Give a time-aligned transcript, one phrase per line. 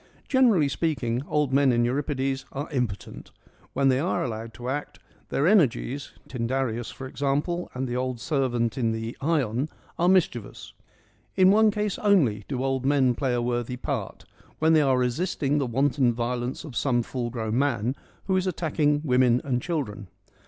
[0.27, 3.29] Generally speaking, old men in Euripides are impotent:
[3.73, 4.97] when they are allowed to act,
[5.29, 9.69] their EURIPIDES 91 energies— Tyndareus for example, and the old ser vant in the Ion—
[9.99, 10.73] are mischievous.
[11.35, 14.25] In one case only do old men play a worthy part;
[14.57, 17.95] when they are resisting the wanton violence of some full grown man
[18.25, 20.07] who is attacking women and children.